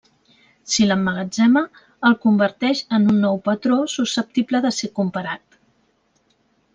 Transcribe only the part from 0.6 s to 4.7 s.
Si l'emmagatzema, el converteix en un nou patró susceptible